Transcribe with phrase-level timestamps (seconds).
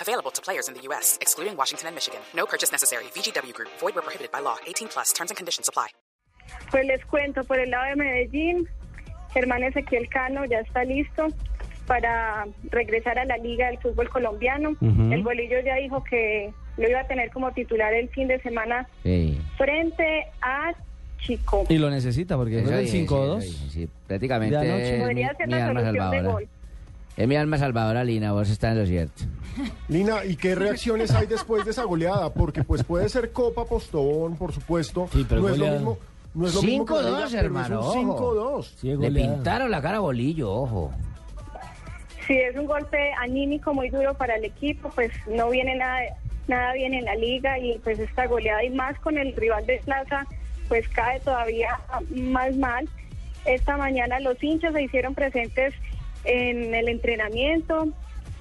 [0.00, 2.20] Available to players in the U.S., excluding Washington and Michigan.
[2.34, 3.04] No purchase necessary.
[3.14, 3.68] VGW Group.
[3.80, 4.56] Void where prohibited by law.
[4.66, 5.12] 18 plus.
[5.12, 5.88] Terms and conditions apply.
[6.70, 8.68] Pues les cuento, por el lado de Medellín,
[9.32, 11.28] Germán Ezequiel Cano ya está listo
[11.86, 14.76] para regresar a la Liga del Fútbol Colombiano.
[14.80, 18.86] El bolillo ya dijo que lo iba a tener como titular el fin de semana
[19.02, 19.40] Sí.
[19.56, 20.72] frente a
[21.20, 21.64] Chico.
[21.70, 23.40] Y lo necesita porque es el sí, 5-2.
[23.42, 23.88] sí, sí, sí.
[24.06, 26.48] Prácticamente Podría ser la solución de gol.
[27.16, 29.22] Es mi alma salvadora, Lina, vos estás en lo cierto.
[29.88, 32.32] Lina, ¿y qué reacciones hay después de esa goleada?
[32.32, 35.08] Porque pues puede ser Copa Postobón, por supuesto.
[35.12, 35.98] Sí, pero no es lo mismo.
[36.34, 38.60] No es lo mismo que la 5-2, Liga, pero hermano, Es un ojo.
[38.60, 38.72] 5-2.
[38.80, 40.92] Sí, Le pintaron la cara a bolillo, ojo.
[42.26, 46.00] Sí, es un golpe anímico muy duro para el equipo, pues no viene nada,
[46.48, 49.80] nada bien en la liga y pues esta goleada y más con el rival de
[49.84, 50.26] Plaza,
[50.66, 51.78] pues cae todavía
[52.10, 52.88] más mal.
[53.44, 55.74] Esta mañana los hinchas se hicieron presentes
[56.24, 57.88] en el entrenamiento,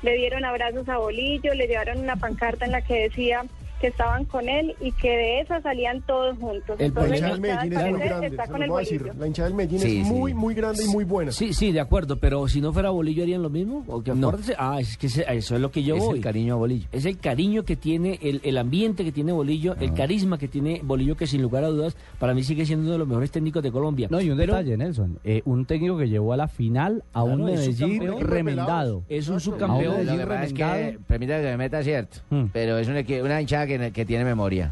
[0.01, 3.45] le dieron abrazos a Bolillo, le llevaron una pancarta en la que decía
[3.83, 6.77] que estaban con él y que de esa salían todos juntos.
[6.79, 9.11] El Entonces, hinchada del Medellín es muy grande, está con el decir.
[9.19, 10.13] La hinchada del Medellín Sí, es sí.
[10.13, 11.31] muy, muy grande y muy buena.
[11.33, 13.83] Sí, sí, de acuerdo, pero si no fuera Bolillo harían lo mismo.
[13.87, 14.33] ¿O que No.
[14.57, 16.17] Ah, es que ese- eso es lo que yo es voy.
[16.19, 16.87] el cariño a bolillo.
[16.93, 20.79] Es el cariño que tiene, el, el ambiente que tiene Bolillo, el carisma que tiene
[20.81, 23.61] Bolillo, que sin lugar a dudas, para mí sigue siendo uno de los mejores técnicos
[23.63, 24.07] de Colombia.
[24.09, 25.19] No, y un Pero detalle, Nelson.
[25.25, 29.03] eh, un técnico que llevó a la final a Claro, un es Medellín remendado.
[29.09, 29.95] Es un subcampeón.
[29.97, 31.03] Medellín Lo que pasa es que, remendado.
[31.07, 32.45] permítame que me meta cierto, Hmm.
[32.53, 34.71] pero es un equi- una hinchada que, que tiene memoria.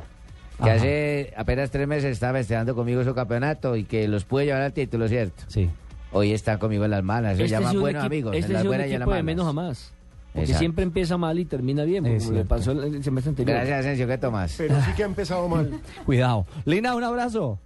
[0.57, 0.73] Que Ajá.
[0.75, 4.73] hace apenas tres meses estaba festejando conmigo su campeonato y que los pude llevar al
[4.73, 5.44] título, ¿cierto?
[5.47, 5.69] Sí.
[6.11, 8.53] Hoy están conmigo en las malas, se Este llaman un buenos equipo- amigos, Este en
[8.53, 9.94] las es un buenas y en las de menos a más.
[10.33, 10.59] Porque Exacto.
[10.59, 12.56] siempre empieza mal y termina bien, Es como le cierto.
[12.56, 13.57] pasó el, semestre anterior.
[13.57, 14.56] Gracias, Asensio, ¿qué tomas?
[14.57, 15.72] Pero sí que ha empezado mal.
[16.06, 16.45] Cuidado.
[16.66, 17.57] Lina, un abrazo.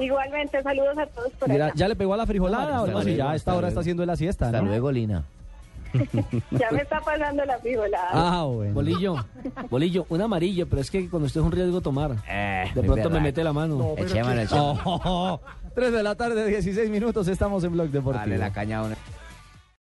[0.00, 1.74] Igualmente, saludos a todos por Mira, allá.
[1.76, 3.00] ¿ya le pegó a la frijolada o no?
[3.00, 3.68] Si luego, ya a hasta esta hora luego.
[3.68, 4.68] está haciendo la siesta, Hasta ¿no?
[4.68, 5.24] luego, Lina.
[6.50, 8.08] Ya me está pasando la frijolada.
[8.12, 8.74] Ah, bueno.
[8.74, 9.16] Bolillo,
[9.70, 12.16] Bolillo, un amarillo, pero es que cuando usted es un riesgo tomar.
[12.28, 13.76] Eh, De pronto me mete la mano.
[13.76, 14.80] No, Echémosle, que- echémosle.
[14.84, 15.40] Oh,
[15.74, 18.20] 3 de la tarde, 16 minutos, estamos en Blog Deportivo.
[18.20, 18.94] Dale la caña a uno.